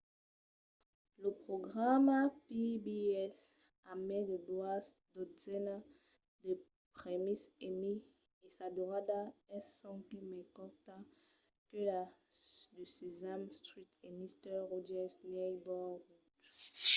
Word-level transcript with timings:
lo 1.21 1.29
programa 1.45 2.17
pbs 2.47 3.37
a 3.89 3.91
mai 4.07 4.21
de 4.29 4.37
doas 4.49 4.85
dotzenas 5.15 5.83
de 6.43 6.53
prèmis 6.97 7.41
emmy 7.67 7.95
e 8.45 8.47
sa 8.55 8.67
durada 8.75 9.19
es 9.57 9.65
sonque 9.79 10.17
mai 10.31 10.43
corta 10.57 10.95
que 11.67 11.79
la 11.87 12.01
de 12.75 12.83
sesame 12.97 13.47
street 13.59 13.91
e 14.05 14.07
mister 14.19 14.55
rogers' 14.71 15.19
neighborhood 15.33 16.03